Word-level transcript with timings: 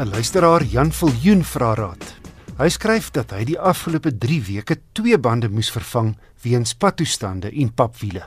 'n 0.00 0.08
Luisteraar 0.08 0.64
Jan 0.64 0.92
Viljoen 0.92 1.42
vra 1.44 1.74
raad. 1.74 2.04
Hy 2.56 2.68
skryf 2.72 3.10
dat 3.12 3.34
hy 3.36 3.42
die 3.50 3.58
afgelope 3.60 4.14
3 4.16 4.38
weke 4.46 4.78
twee 4.96 5.18
bande 5.20 5.50
moes 5.52 5.68
vervang 5.74 6.14
weens 6.40 6.72
padtoestande 6.72 7.50
en 7.52 7.74
papwiele. 7.76 8.22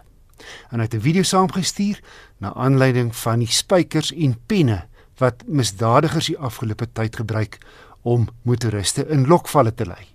En 0.70 0.78
hy 0.78 0.86
het 0.86 0.94
'n 0.94 1.02
video 1.02 1.24
saamgestuur 1.24 1.98
na 2.38 2.54
aanleiding 2.54 3.10
van 3.16 3.40
die 3.40 3.50
spykers 3.50 4.14
en 4.14 4.38
penne 4.46 4.86
wat 5.18 5.44
misdadigers 5.48 6.26
die 6.26 6.38
afgelope 6.38 6.92
tyd 6.94 7.16
gebruik 7.16 7.58
om 8.02 8.30
motoriste 8.44 9.08
in 9.10 9.26
lokvalle 9.26 9.74
te 9.74 9.86
lei. 9.86 10.06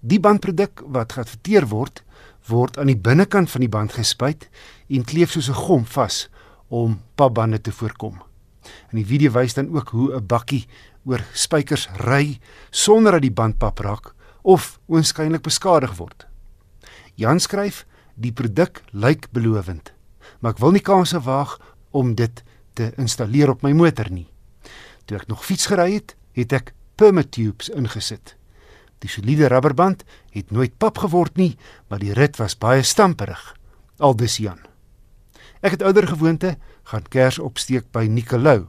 Die 0.00 0.20
bandproduk 0.20 0.82
wat 0.86 1.12
geadverteer 1.12 1.66
word, 1.66 2.02
word 2.46 2.78
aan 2.78 2.86
die 2.86 3.00
binnekant 3.00 3.50
van 3.50 3.60
die 3.60 3.68
band 3.68 3.92
gespuit 3.92 4.48
en 4.88 5.04
kleef 5.04 5.30
soos 5.30 5.48
'n 5.48 5.64
gom 5.66 5.84
vas 5.84 6.28
om 6.68 7.00
papbande 7.14 7.60
te 7.60 7.72
voorkom. 7.72 8.22
In 8.90 9.00
die 9.00 9.06
video 9.06 9.32
wys 9.32 9.54
dan 9.54 9.70
ook 9.74 9.88
hoe 9.88 10.14
'n 10.14 10.26
bakkie 10.26 10.66
oor 11.04 11.24
spykers 11.32 11.88
ry 12.06 12.38
sonder 12.70 13.12
dat 13.12 13.22
die 13.22 13.34
band 13.34 13.58
pap 13.58 13.78
raak 13.78 14.14
of 14.42 14.78
oënskynlik 14.88 15.42
beskadig 15.42 15.96
word. 15.96 16.26
Jan 17.14 17.40
skryf: 17.40 17.86
"Die 18.14 18.32
produk 18.32 18.82
lyk 18.92 19.28
belovend, 19.32 19.92
maar 20.40 20.52
ek 20.52 20.58
wil 20.58 20.70
nie 20.70 20.82
kanse 20.82 21.20
waag 21.20 21.58
om 21.90 22.14
dit 22.14 22.42
te 22.74 22.92
installeer 22.96 23.50
op 23.50 23.62
my 23.62 23.72
motor 23.72 24.10
nie. 24.10 24.28
Toe 25.04 25.16
ek 25.16 25.28
nog 25.28 25.44
fiets 25.44 25.66
gery 25.66 25.92
het, 25.94 26.16
het 26.32 26.52
ek 26.52 26.74
permatubes 26.96 27.68
ingesit. 27.68 28.36
Die 28.98 29.10
soliede 29.10 29.48
rubberband 29.48 30.04
het 30.30 30.50
nooit 30.50 30.78
pap 30.78 30.98
geword 30.98 31.36
nie, 31.36 31.56
maar 31.88 31.98
die 31.98 32.12
rit 32.12 32.36
was 32.36 32.58
baie 32.58 32.82
stamperig." 32.82 33.56
Aldus 33.98 34.36
Jan. 34.36 34.58
Ek 35.62 35.76
het 35.76 35.82
ouer 35.82 36.08
gewoonte 36.08 36.56
gaan 36.82 37.08
kers 37.08 37.38
opsteek 37.38 37.90
by 37.92 38.06
Nicolou. 38.10 38.66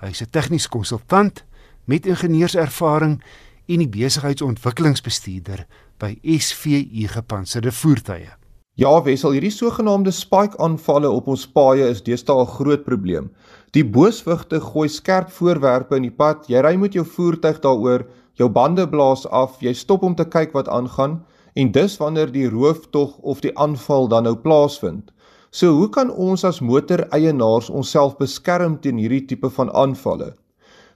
Hy's 0.00 0.22
'n 0.22 0.30
tegniese 0.30 0.68
konsultant 0.68 1.44
met 1.84 2.06
ingenieurservaring 2.06 3.22
en 3.66 3.78
die 3.78 3.88
besigheidsontwikkelingsbestuurder 3.88 5.66
by 5.98 6.18
SVU 6.22 7.06
gepantserde 7.08 7.72
voertuie. 7.72 8.30
Ja, 8.76 9.02
Wessel, 9.02 9.32
hierdie 9.32 9.50
sogenaamde 9.50 10.10
spike-aanvalle 10.12 11.08
op 11.10 11.30
ons 11.32 11.46
paaie 11.48 11.86
is 11.88 12.02
deesdae 12.04 12.42
'n 12.42 12.46
groot 12.58 12.84
probleem. 12.84 13.30
Die 13.72 13.84
booswigte 13.84 14.60
gooi 14.60 14.88
skerp 14.88 15.30
voorwerpe 15.30 15.96
in 15.96 16.02
die 16.02 16.16
pad. 16.16 16.44
Jy 16.48 16.60
ry 16.60 16.76
met 16.76 16.92
jou 16.92 17.04
voertuig 17.04 17.60
daaroor, 17.60 18.06
jou 18.34 18.48
bande 18.48 18.88
blaas 18.88 19.26
af, 19.26 19.60
jy 19.60 19.72
stop 19.72 20.02
om 20.02 20.14
te 20.14 20.24
kyk 20.24 20.52
wat 20.52 20.68
aangaan 20.68 21.24
en 21.54 21.72
dis 21.72 21.96
wanneer 21.96 22.32
die 22.32 22.48
rooftog 22.48 23.16
of 23.18 23.40
die 23.40 23.58
aanval 23.58 24.08
dan 24.08 24.22
nou 24.22 24.36
plaasvind. 24.36 25.10
So 25.56 25.70
hoe 25.72 25.86
kan 25.88 26.10
ons 26.12 26.42
as 26.44 26.58
motoreienaars 26.60 27.70
onsself 27.72 28.18
beskerm 28.18 28.74
teen 28.84 28.98
hierdie 29.00 29.22
tipe 29.30 29.48
van 29.58 29.70
aanvalle? 29.72 30.34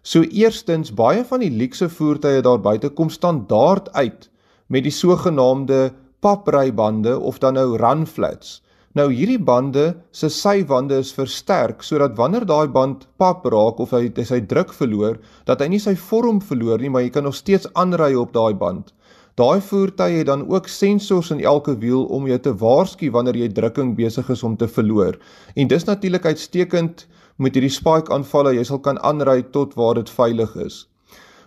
So 0.05 0.21
eerstens 0.43 0.91
baie 0.99 1.23
van 1.31 1.41
die 1.41 1.53
luukse 1.55 1.89
voertuie 1.89 2.43
daar 2.45 2.61
buite 2.61 2.91
kom 2.99 3.09
standaard 3.15 3.89
uit 3.97 4.27
met 4.69 4.85
die 4.85 4.93
sogenaamde 4.93 5.79
paprybande 6.21 7.15
of 7.31 7.41
dan 7.41 7.57
nou 7.57 7.79
run 7.81 8.05
flats. 8.05 8.59
Nou 8.93 9.09
hierdie 9.09 9.41
bande 9.41 9.87
se 10.13 10.29
sywande 10.29 11.01
is 11.07 11.15
versterk 11.17 11.81
sodat 11.87 12.21
wanneer 12.21 12.45
daai 12.45 12.69
band 12.69 13.09
pap 13.17 13.49
raak 13.49 13.81
of 13.81 13.97
hy 13.97 14.11
sy 14.29 14.43
druk 14.53 14.77
verloor, 14.77 15.17
dat 15.49 15.65
hy 15.65 15.71
nie 15.73 15.81
sy 15.81 15.97
vorm 15.97 16.45
verloor 16.45 16.85
nie, 16.85 16.93
maar 16.93 17.07
jy 17.07 17.15
kan 17.17 17.25
nog 17.25 17.41
steeds 17.41 17.71
aanry 17.73 18.13
op 18.13 18.37
daai 18.37 18.53
band. 18.53 18.93
Daai 19.41 19.61
voertuie 19.65 20.19
het 20.19 20.27
dan 20.29 20.43
ook 20.53 20.67
sensors 20.69 21.31
in 21.33 21.39
elke 21.41 21.73
wiel 21.81 22.03
om 22.13 22.27
jou 22.29 22.37
te 22.45 22.53
waarsku 22.61 23.09
wanneer 23.15 23.39
jy 23.41 23.47
drukking 23.57 23.95
besig 23.97 24.29
is 24.29 24.43
om 24.45 24.57
te 24.61 24.67
verloor. 24.69 25.17
En 25.57 25.69
dis 25.71 25.87
natuurlik 25.89 26.27
uitstekend 26.29 27.07
met 27.41 27.55
hierdie 27.57 27.73
spike 27.73 28.13
aanvalle 28.13 28.53
jy 28.59 28.67
sal 28.69 28.83
kan 28.85 29.01
aanry 29.01 29.41
tot 29.55 29.73
waar 29.81 29.97
dit 29.97 30.11
veilig 30.13 30.53
is. 30.61 30.83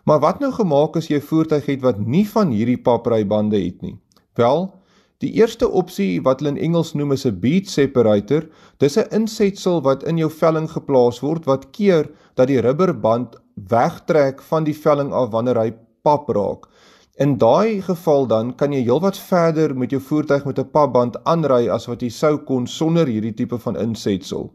Maar 0.09 0.23
wat 0.23 0.41
nou 0.41 0.49
gemaak 0.55 0.97
as 0.97 1.11
jy 1.11 1.19
voertuig 1.21 1.69
het 1.69 1.83
wat 1.83 1.99
nie 2.01 2.23
van 2.31 2.49
hierdie 2.55 2.79
paprybande 2.81 3.61
het 3.61 3.85
nie? 3.85 3.93
Wel, 4.41 4.65
die 5.21 5.29
eerste 5.37 5.69
opsie 5.69 6.17
wat 6.25 6.41
hulle 6.41 6.55
in 6.55 6.63
Engels 6.71 6.95
noem 6.97 7.13
is 7.13 7.27
'n 7.29 7.39
bead 7.39 7.69
separator. 7.69 8.49
Dis 8.79 8.97
'n 8.97 9.05
insetsel 9.11 9.81
wat 9.81 10.03
in 10.03 10.17
jou 10.17 10.31
velling 10.31 10.69
geplaas 10.71 11.21
word 11.21 11.45
wat 11.45 11.69
keer 11.71 12.09
dat 12.35 12.47
die 12.47 12.61
rubberband 12.61 13.37
wegtrek 13.69 14.41
van 14.41 14.63
die 14.63 14.75
velling 14.75 15.13
af 15.13 15.29
wanneer 15.29 15.59
hy 15.59 15.71
pap 16.01 16.29
raak. 16.29 16.65
In 17.21 17.37
daai 17.37 17.81
geval 17.85 18.25
dan 18.25 18.55
kan 18.57 18.71
jy 18.73 18.79
heelwat 18.87 19.17
verder 19.21 19.75
met 19.77 19.91
jou 19.93 19.99
voertuig 20.01 20.45
met 20.49 20.59
'n 20.59 20.71
papband 20.73 21.17
aanry 21.29 21.69
as 21.69 21.85
wat 21.85 22.01
jy 22.01 22.09
sou 22.09 22.37
kon 22.37 22.65
sonder 22.67 23.05
hierdie 23.05 23.33
tipe 23.33 23.57
van 23.57 23.77
insetsel. 23.77 24.49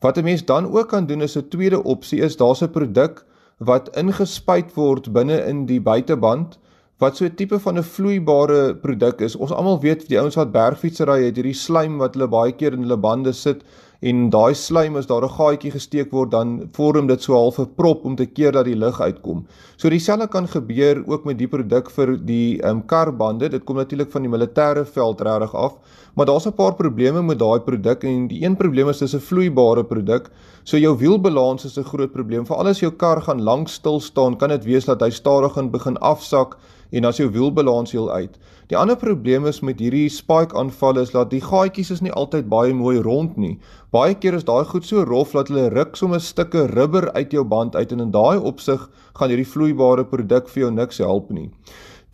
Wat 0.00 0.18
'n 0.18 0.24
mens 0.24 0.44
dan 0.44 0.66
ook 0.66 0.88
kan 0.88 1.06
doen 1.06 1.22
is 1.22 1.36
'n 1.36 1.48
tweede 1.48 1.82
opsie 1.84 2.20
is 2.20 2.36
daar's 2.36 2.62
'n 2.62 2.70
produk 2.70 3.24
wat 3.58 3.96
ingespuit 3.96 4.74
word 4.74 5.12
binne 5.12 5.46
in 5.46 5.66
die 5.66 5.80
buiteband 5.80 6.58
wat 6.98 7.16
so 7.16 7.24
'n 7.24 7.34
tipe 7.34 7.58
van 7.58 7.78
'n 7.78 7.82
vloeibare 7.82 8.74
produk 8.74 9.20
is. 9.20 9.36
Ons 9.36 9.52
almal 9.52 9.80
weet 9.80 10.08
die 10.08 10.18
ouens 10.18 10.34
wat 10.34 10.52
bergfietsry 10.52 11.24
het 11.24 11.36
hierdie 11.36 11.54
slijm 11.54 11.98
wat 11.98 12.14
hulle 12.14 12.28
baie 12.28 12.52
keer 12.52 12.72
in 12.72 12.82
hulle 12.82 12.96
bande 12.96 13.32
sit 13.32 13.62
en 14.00 14.30
daai 14.32 14.54
slijm 14.56 14.96
as 14.96 15.06
daar 15.06 15.24
'n 15.24 15.36
gaatjie 15.36 15.70
gesteek 15.70 16.10
word 16.10 16.30
dan 16.30 16.70
vorm 16.72 17.06
dit 17.06 17.22
so 17.22 17.34
half 17.34 17.58
'n 17.58 17.74
prop 17.76 18.04
om 18.04 18.16
te 18.16 18.26
keer 18.26 18.52
dat 18.52 18.64
die 18.64 18.76
lug 18.76 19.00
uitkom. 19.00 19.46
So 19.76 19.90
dieselfde 19.90 20.28
kan 20.28 20.48
gebeur 20.48 21.04
ook 21.06 21.24
met 21.24 21.38
die 21.38 21.48
produk 21.48 21.90
vir 21.90 22.16
die 22.16 22.62
ehm 22.62 22.76
um, 22.76 22.86
karbande. 22.86 23.48
Dit 23.48 23.64
kom 23.64 23.76
natuurlik 23.76 24.10
van 24.10 24.22
die 24.22 24.30
militêre 24.30 24.86
veld 24.86 25.20
regtig 25.20 25.54
af, 25.54 25.76
maar 26.14 26.26
daar's 26.26 26.46
'n 26.46 26.52
paar 26.52 26.74
probleme 26.74 27.22
met 27.22 27.38
daai 27.38 27.60
produk 27.60 28.04
en 28.04 28.28
die 28.28 28.44
een 28.44 28.56
probleem 28.56 28.88
is 28.88 28.98
dis 28.98 29.14
'n 29.14 29.20
vloeibare 29.20 29.84
produk. 29.84 30.30
So 30.64 30.78
jou 30.78 30.96
wielbalans 30.98 31.64
is 31.64 31.78
'n 31.78 31.84
groot 31.84 32.12
probleem. 32.12 32.46
Veral 32.46 32.68
as 32.68 32.80
jou 32.80 32.92
kar 32.92 33.20
gaan 33.20 33.42
lank 33.42 33.68
stil 33.68 34.00
staan, 34.00 34.36
kan 34.36 34.48
dit 34.48 34.64
wees 34.64 34.84
dat 34.84 35.00
hy 35.00 35.10
stadig 35.10 35.52
gaan 35.52 35.70
begin 35.70 35.98
afsak 35.98 36.56
en 36.90 37.04
as 37.04 37.16
jou 37.16 37.30
wielbalans 37.30 37.92
heel 37.92 38.10
uit. 38.10 38.38
Die 38.70 38.78
ander 38.78 38.96
probleem 38.96 39.46
is 39.50 39.60
met 39.66 39.80
hierdie 39.82 40.08
spike 40.08 40.54
aanvalle 40.58 41.02
is 41.02 41.10
dat 41.10 41.30
die 41.32 41.42
gaatjies 41.42 41.90
is 41.90 42.02
nie 42.06 42.12
altyd 42.12 42.48
baie 42.50 42.74
mooi 42.74 43.00
rond 43.02 43.36
nie. 43.36 43.56
Baie 43.90 44.14
keer 44.14 44.36
is 44.38 44.44
daai 44.46 44.68
goed 44.70 44.84
so 44.86 45.02
rof 45.02 45.32
dat 45.34 45.48
hulle 45.50 45.64
ruk 45.72 45.96
sommer 45.98 46.20
stukke 46.22 46.60
rubber 46.70 47.08
uit 47.16 47.32
jou 47.34 47.42
band 47.42 47.74
uit 47.74 47.90
en 47.96 48.04
in 48.04 48.12
daai 48.14 48.38
opsig 48.38 48.84
gaan 49.18 49.32
hierdie 49.32 49.48
vloeibare 49.50 50.04
produk 50.06 50.46
vir 50.52 50.62
jou 50.62 50.68
niks 50.76 51.00
help 51.02 51.32
nie. 51.34 51.48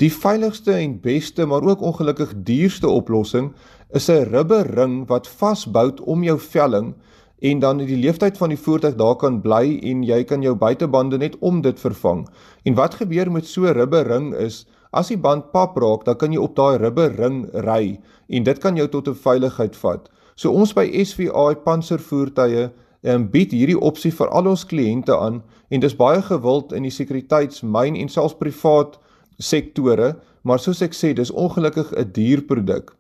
Die 0.01 0.09
veiligste 0.09 0.73
en 0.73 0.95
beste, 1.05 1.45
maar 1.45 1.67
ook 1.69 1.85
ongelukkig 1.85 2.33
duurste 2.49 2.89
oplossing 2.89 3.53
is 3.93 4.09
'n 4.09 4.25
rubberring 4.33 5.05
wat 5.13 5.29
vasbou 5.29 5.93
om 6.01 6.25
jou 6.25 6.39
velling 6.39 6.95
en 7.43 7.61
dan 7.61 7.85
die 7.85 8.01
leeftyd 8.01 8.39
van 8.39 8.49
die 8.49 8.63
voertuig 8.65 8.97
daar 8.97 9.17
kan 9.17 9.43
bly 9.43 9.79
en 9.83 10.03
jy 10.03 10.25
kan 10.25 10.43
jou 10.43 10.55
buitebande 10.55 11.19
net 11.19 11.37
om 11.41 11.61
dit 11.61 11.81
vervang. 11.81 12.27
En 12.65 12.75
wat 12.75 12.95
gebeur 12.95 13.31
met 13.33 13.47
so 13.47 13.67
'n 13.67 13.77
rubberring 13.77 14.35
is 14.35 14.65
as 14.93 15.09
die 15.09 15.19
band 15.19 15.53
pap 15.53 15.77
raak, 15.77 16.05
dan 16.05 16.17
kan 16.17 16.33
jy 16.33 16.39
op 16.39 16.57
daai 16.57 16.79
rubberring 16.79 17.51
ry 17.53 18.01
en 18.29 18.43
dit 18.43 18.59
kan 18.59 18.77
jou 18.77 18.89
tot 18.89 19.09
'n 19.09 19.15
veiligheid 19.15 19.77
vat. 19.77 20.09
So 20.37 20.53
ons 20.53 20.75
by 20.77 20.85
SVA 21.01 21.55
panservoertuie 21.65 22.67
en 23.09 23.23
bied 23.33 23.55
hierdie 23.57 23.79
opsie 23.81 24.13
vir 24.13 24.29
al 24.37 24.51
ons 24.51 24.67
kliënte 24.69 25.17
aan 25.17 25.41
en 25.73 25.81
dis 25.81 25.97
baie 25.97 26.21
gewild 26.23 26.75
in 26.77 26.85
die 26.85 26.93
sekuriteits, 26.93 27.63
myn 27.65 27.97
en 27.97 28.11
selfs 28.13 28.37
privaat 28.37 28.99
sektore, 29.41 30.13
maar 30.45 30.61
soos 30.61 30.83
ek 30.85 30.93
sê, 30.93 31.15
dis 31.17 31.33
ongelukkig 31.33 31.93
'n 31.97 32.13
duur 32.13 32.45
produk. 32.45 32.93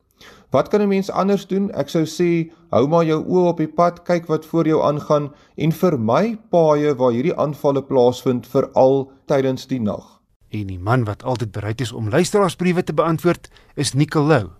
Wat 0.51 0.71
kan 0.71 0.81
'n 0.81 0.89
mens 0.89 1.11
anders 1.11 1.47
doen? 1.47 1.71
Ek 1.73 1.89
sou 1.89 2.05
sê, 2.07 2.51
hou 2.71 2.89
maar 2.89 3.05
jou 3.05 3.21
oë 3.21 3.49
op 3.49 3.59
die 3.59 3.69
pad, 3.69 4.05
kyk 4.05 4.27
wat 4.27 4.47
voor 4.47 4.67
jou 4.67 4.83
aangaan 4.83 5.33
en 5.57 5.73
vermy 5.73 6.39
paaie 6.51 6.95
waar 6.95 7.13
hierdie 7.13 7.37
aanvalle 7.37 7.83
plaasvind 7.83 8.47
veral 8.47 9.11
tydens 9.27 9.67
die 9.67 9.81
nag. 9.81 10.21
En 10.49 10.67
die 10.67 10.79
man 10.79 11.05
wat 11.05 11.23
altyd 11.23 11.53
bereid 11.53 11.81
is 11.81 11.93
om 11.93 12.09
luisteraarsbriewe 12.09 12.85
te 12.85 12.95
beantwoord, 12.95 13.51
is 13.75 13.93
Nicolou. 13.93 14.51